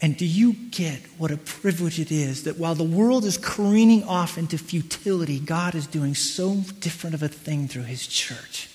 [0.00, 4.04] And do you get what a privilege it is that while the world is careening
[4.04, 8.68] off into futility, God is doing so different of a thing through his church?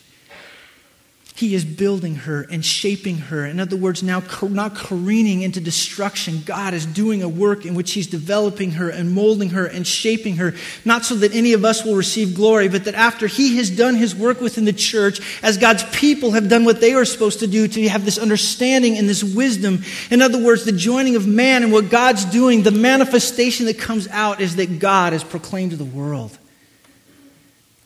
[1.38, 3.46] He is building her and shaping her.
[3.46, 6.42] In other words, now not careening into destruction.
[6.44, 10.38] God is doing a work in which He's developing her and molding her and shaping
[10.38, 13.70] her, not so that any of us will receive glory, but that after He has
[13.70, 17.42] done His work within the church, as God's people have done what they are supposed
[17.42, 19.84] to do, to have this understanding and this wisdom.
[20.10, 24.08] In other words, the joining of man and what God's doing, the manifestation that comes
[24.08, 26.36] out is that God is proclaimed to the world.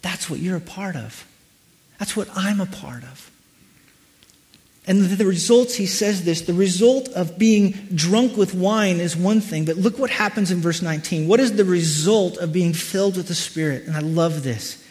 [0.03, 1.27] That's what you're a part of.
[1.99, 3.30] That's what I'm a part of.
[4.87, 9.39] And the results, he says this, the result of being drunk with wine is one
[9.39, 11.27] thing, but look what happens in verse 19.
[11.27, 13.85] What is the result of being filled with the Spirit?
[13.85, 14.83] And I love this.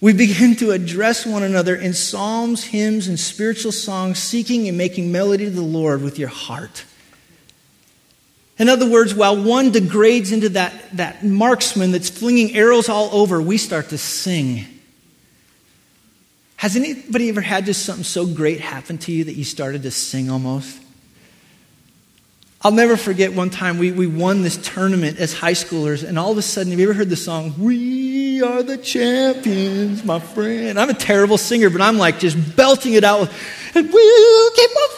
[0.00, 5.12] We begin to address one another in psalms, hymns, and spiritual songs, seeking and making
[5.12, 6.84] melody to the Lord with your heart.
[8.58, 13.42] In other words, while one degrades into that, that marksman that's flinging arrows all over,
[13.42, 14.64] we start to sing
[16.58, 19.92] has anybody ever had just something so great happen to you that you started to
[19.92, 20.82] sing almost?
[22.62, 26.32] I'll never forget one time we, we won this tournament as high schoolers, and all
[26.32, 30.80] of a sudden, have you ever heard the song, We Are the Champions, my friend?
[30.80, 33.30] I'm a terrible singer, but I'm like just belting it out,
[33.76, 34.97] and we'll keep on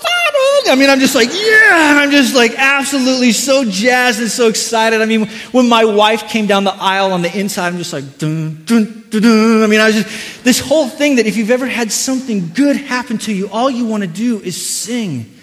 [0.68, 5.01] I mean, I'm just like, yeah, I'm just like absolutely so jazzed and so excited.
[5.01, 8.18] I mean, when my wife came down the aisle on the inside, I'm just like,
[8.18, 9.62] dun, dun, dun, dun.
[9.62, 12.77] I mean, I was just, this whole thing that if you've ever had something good
[12.77, 15.35] happen to you, all you want to do is sing.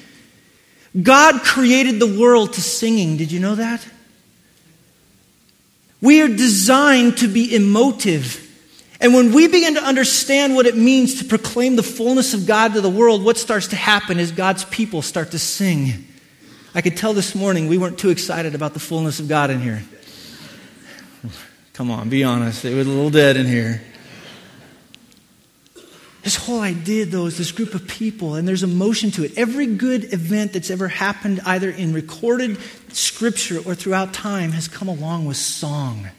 [1.01, 3.17] God created the world to singing.
[3.17, 3.85] Did you know that?
[6.01, 8.46] We are designed to be emotive.
[8.99, 12.73] And when we begin to understand what it means to proclaim the fullness of God
[12.73, 16.07] to the world, what starts to happen is God's people start to sing.
[16.73, 19.61] I could tell this morning we weren't too excited about the fullness of God in
[19.61, 19.83] here.
[21.73, 22.65] Come on, be honest.
[22.65, 23.83] It was a little dead in here.
[26.23, 29.37] This whole idea, though, is this group of people, and there's emotion to it.
[29.37, 32.57] Every good event that's ever happened, either in recorded
[32.91, 36.09] scripture or throughout time, has come along with song.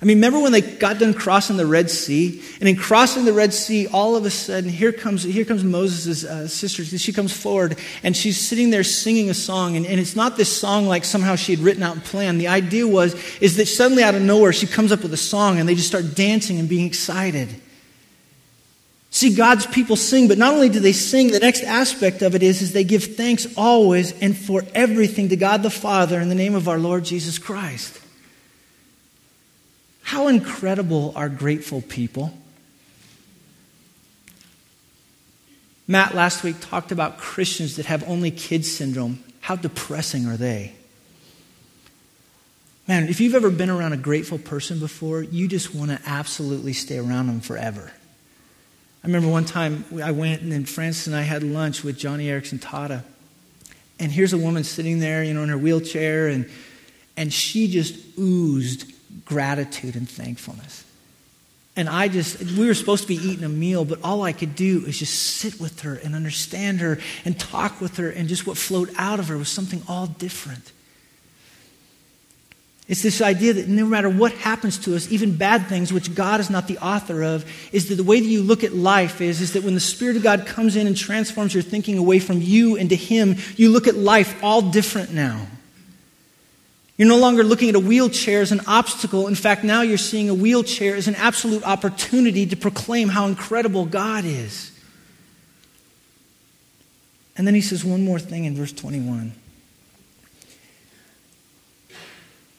[0.00, 2.40] I mean, remember when they got done crossing the Red Sea?
[2.60, 6.24] And in crossing the Red Sea, all of a sudden, here comes, here comes Moses'
[6.24, 6.84] uh, sister.
[6.84, 9.76] She comes forward, and she's sitting there singing a song.
[9.76, 12.40] And, and it's not this song like somehow she had written out and planned.
[12.40, 15.58] The idea was, is that suddenly out of nowhere, she comes up with a song,
[15.58, 17.48] and they just start dancing and being excited.
[19.10, 22.42] See, God's people sing, but not only do they sing, the next aspect of it
[22.44, 26.36] is, is they give thanks always and for everything to God the Father in the
[26.36, 27.98] name of our Lord Jesus Christ.
[30.08, 32.32] How incredible are grateful people?
[35.86, 39.22] Matt last week talked about Christians that have only kids syndrome.
[39.42, 40.72] How depressing are they?
[42.86, 46.72] Man, if you've ever been around a grateful person before, you just want to absolutely
[46.72, 47.92] stay around them forever.
[49.04, 52.24] I remember one time I went and then Francis and I had lunch with Joni
[52.28, 53.04] Eareckson Tada.
[54.00, 56.48] And here's a woman sitting there, you know, in her wheelchair, and,
[57.14, 58.90] and she just oozed
[59.24, 60.84] gratitude and thankfulness.
[61.76, 64.56] And I just, we were supposed to be eating a meal, but all I could
[64.56, 68.48] do is just sit with her and understand her and talk with her, and just
[68.48, 70.72] what flowed out of her was something all different.
[72.88, 76.40] It's this idea that no matter what happens to us, even bad things, which God
[76.40, 79.42] is not the author of, is that the way that you look at life is,
[79.42, 82.40] is that when the Spirit of God comes in and transforms your thinking away from
[82.40, 85.46] you into Him, you look at life all different now.
[86.98, 89.28] You're no longer looking at a wheelchair as an obstacle.
[89.28, 93.86] In fact, now you're seeing a wheelchair as an absolute opportunity to proclaim how incredible
[93.86, 94.72] God is.
[97.36, 99.32] And then he says one more thing in verse 21.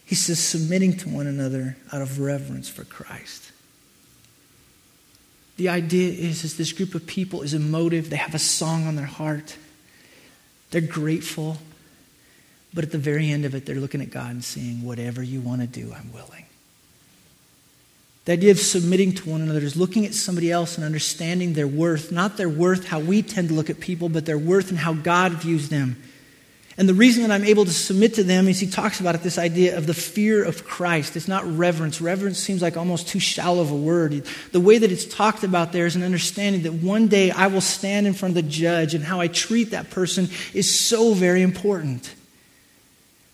[0.06, 3.52] He says, submitting to one another out of reverence for Christ.
[5.58, 8.10] The idea is, is this group of people is emotive.
[8.10, 9.58] They have a song on their heart.
[10.72, 11.58] They're grateful.
[12.74, 15.42] But at the very end of it, they're looking at God and saying, whatever you
[15.42, 16.46] want to do, I'm willing.
[18.26, 21.68] The idea of submitting to one another is looking at somebody else and understanding their
[21.68, 24.78] worth, not their worth how we tend to look at people, but their worth and
[24.78, 25.98] how God views them.
[26.78, 29.24] And the reason that I'm able to submit to them is he talks about it
[29.24, 31.18] this idea of the fear of Christ.
[31.18, 32.00] It's not reverence.
[32.00, 34.24] Reverence seems like almost too shallow of a word.
[34.52, 37.62] The way that it's talked about there is an understanding that one day I will
[37.62, 41.42] stand in front of the judge and how I treat that person is so very
[41.42, 42.14] important.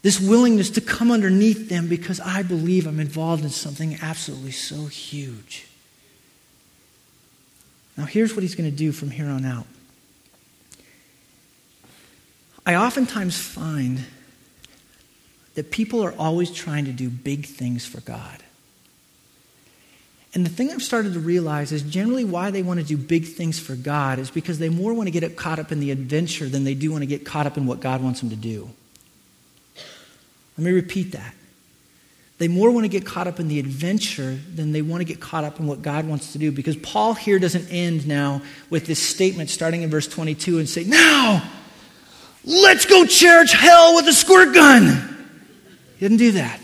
[0.05, 4.85] This willingness to come underneath them because I believe I'm involved in something absolutely so
[4.85, 5.65] huge.
[7.97, 9.65] Now, here's what he's going to do from here on out.
[12.67, 14.05] I oftentimes find
[15.55, 18.43] that people are always trying to do big things for God.
[20.35, 23.25] And the thing I've started to realize is generally why they want to do big
[23.25, 26.47] things for God is because they more want to get caught up in the adventure
[26.47, 28.69] than they do want to get caught up in what God wants them to do.
[30.57, 31.33] Let me repeat that.
[32.37, 35.21] They more want to get caught up in the adventure than they want to get
[35.21, 36.51] caught up in what God wants to do.
[36.51, 40.83] Because Paul here doesn't end now with this statement starting in verse 22 and say,
[40.83, 41.49] Now,
[42.45, 44.85] Let's go charge hell with a squirt gun.
[45.97, 46.59] He didn't do that.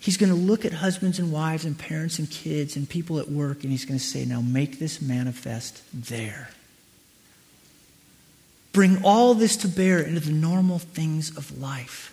[0.00, 3.30] He's going to look at husbands and wives and parents and kids and people at
[3.30, 6.50] work and he's going to say, Now make this manifest there.
[8.74, 12.10] Bring all this to bear into the normal things of life.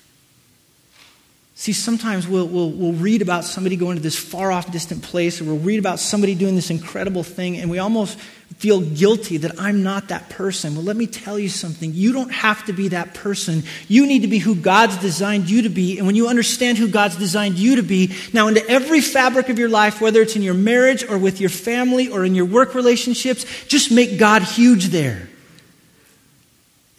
[1.56, 5.42] See, sometimes we'll, we'll, we'll read about somebody going to this far off, distant place,
[5.42, 8.20] or we'll read about somebody doing this incredible thing, and we almost
[8.58, 10.76] feel guilty that I'm not that person.
[10.76, 11.94] Well, let me tell you something.
[11.94, 13.64] You don't have to be that person.
[13.88, 15.98] You need to be who God's designed you to be.
[15.98, 19.58] And when you understand who God's designed you to be, now into every fabric of
[19.58, 22.76] your life, whether it's in your marriage or with your family or in your work
[22.76, 25.31] relationships, just make God huge there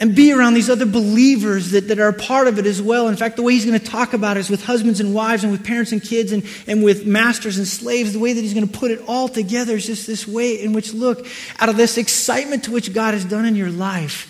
[0.02, 3.06] and be around these other believers that, that are a part of it as well.
[3.06, 5.44] In fact, the way he's going to talk about it is with husbands and wives
[5.44, 8.12] and with parents and kids and, and with masters and slaves.
[8.12, 10.72] The way that he's going to put it all together is just this way in
[10.72, 11.24] which, look,
[11.60, 14.28] out of this excitement to which God has done in your life,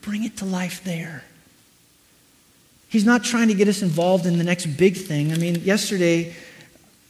[0.00, 1.22] bring it to life there.
[2.88, 5.30] He's not trying to get us involved in the next big thing.
[5.30, 6.34] I mean, yesterday,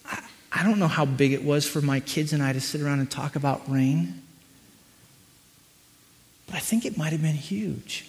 [0.05, 0.23] I,
[0.53, 2.99] I don't know how big it was for my kids and I to sit around
[2.99, 4.22] and talk about rain.
[6.53, 8.05] But I think it might have been huge.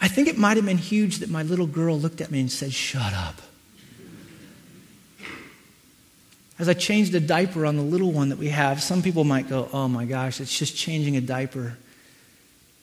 [0.00, 2.50] I think it might have been huge that my little girl looked at me and
[2.50, 3.42] said, Shut up.
[6.58, 9.50] As I changed a diaper on the little one that we have, some people might
[9.50, 11.76] go, Oh my gosh, it's just changing a diaper.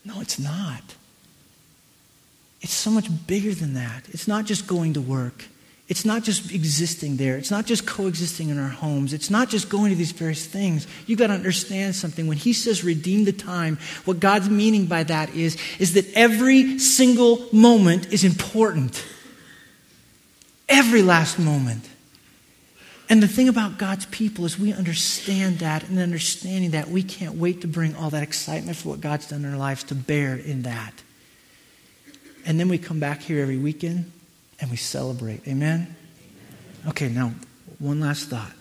[0.06, 0.84] No, it's not.
[2.62, 4.04] It's so much bigger than that.
[4.10, 5.46] It's not just going to work.
[5.90, 7.36] It's not just existing there.
[7.36, 9.12] It's not just coexisting in our homes.
[9.12, 10.86] It's not just going to these various things.
[11.08, 12.28] You've got to understand something.
[12.28, 16.78] When he says redeem the time, what God's meaning by that is, is that every
[16.78, 19.04] single moment is important.
[20.70, 21.90] Every last moment.
[23.10, 27.34] And the thing about God's people is we understand that, and understanding that, we can't
[27.34, 30.36] wait to bring all that excitement for what God's done in our lives to bear
[30.36, 30.94] in that.
[32.46, 34.12] And then we come back here every weekend
[34.60, 35.48] and we celebrate.
[35.48, 35.96] Amen?
[36.88, 37.34] Okay, now,
[37.80, 38.52] one last thought.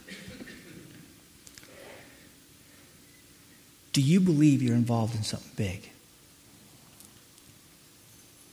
[3.93, 5.91] Do you believe you're involved in something big?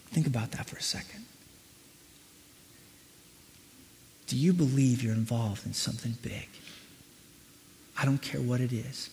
[0.07, 1.25] Think about that for a second.
[4.27, 6.47] Do you believe you're involved in something big?
[7.97, 9.09] I don't care what it is.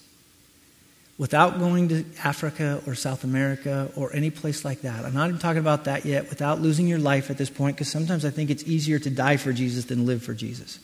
[1.22, 5.38] Without going to Africa or South America or any place like that, I'm not even
[5.38, 8.50] talking about that yet, without losing your life at this point, because sometimes I think
[8.50, 10.80] it's easier to die for Jesus than live for Jesus.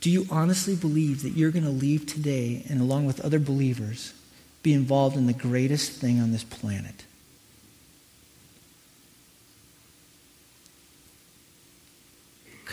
[0.00, 4.12] Do you honestly believe that you're going to leave today and, along with other believers,
[4.64, 7.04] be involved in the greatest thing on this planet?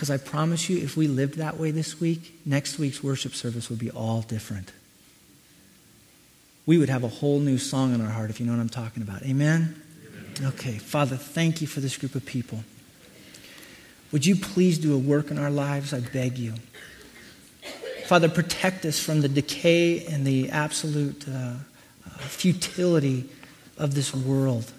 [0.02, 3.70] Because I promise you, if we lived that way this week, next week's worship service
[3.70, 4.72] would be all different.
[6.66, 8.68] We would have a whole new song in our heart, if you know what I'm
[8.68, 9.22] talking about.
[9.22, 9.80] Amen?
[10.38, 10.48] Amen?
[10.54, 12.64] Okay, Father, thank you for this group of people.
[14.10, 15.94] Would you please do a work in our lives?
[15.94, 16.54] I beg you.
[18.06, 21.54] Father, protect us from the decay and the absolute uh, uh,
[22.18, 23.28] futility
[23.78, 24.72] of this world.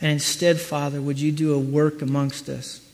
[0.00, 2.87] And instead, Father, would you do a work amongst us?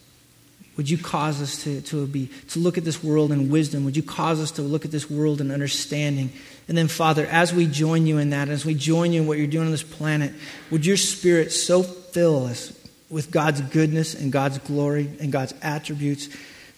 [0.77, 3.85] Would you cause us to, to, be, to look at this world in wisdom?
[3.85, 6.33] Would you cause us to look at this world in understanding?
[6.67, 9.39] And then, Father, as we join you in that, as we join you in what
[9.39, 10.33] you're doing on this planet,
[10.71, 12.73] would your Spirit so fill us
[13.09, 16.29] with God's goodness and God's glory and God's attributes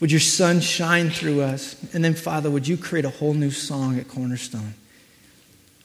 [0.00, 1.76] would your sun shine through us?
[1.94, 4.74] And then, Father, would you create a whole new song at Cornerstone?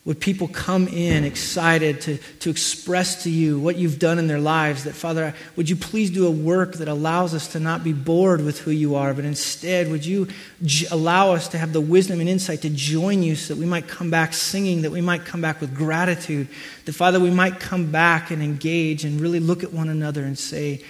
[0.03, 4.39] Would people come in excited to, to express to you what you've done in their
[4.39, 4.85] lives?
[4.85, 8.43] That, Father, would you please do a work that allows us to not be bored
[8.43, 10.27] with who you are, but instead, would you
[10.63, 13.67] j- allow us to have the wisdom and insight to join you so that we
[13.67, 16.47] might come back singing, that we might come back with gratitude,
[16.85, 20.37] that, Father, we might come back and engage and really look at one another and
[20.37, 20.83] say,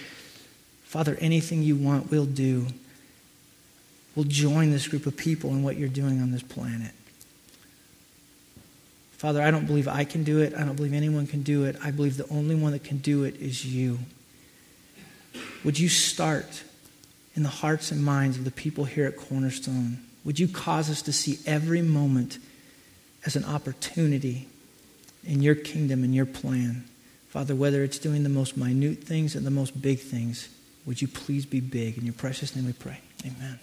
[0.84, 2.66] Father, anything you want, we'll do
[4.14, 6.92] We'll join this group of people in what you're doing on this planet.
[9.22, 10.52] Father, I don't believe I can do it.
[10.52, 11.76] I don't believe anyone can do it.
[11.80, 14.00] I believe the only one that can do it is you.
[15.62, 16.64] Would you start
[17.36, 19.98] in the hearts and minds of the people here at Cornerstone?
[20.24, 22.38] Would you cause us to see every moment
[23.24, 24.48] as an opportunity
[25.22, 26.82] in your kingdom and your plan?
[27.28, 30.48] Father, whether it's doing the most minute things and the most big things,
[30.84, 31.96] would you please be big?
[31.96, 32.98] In your precious name we pray.
[33.24, 33.60] Amen.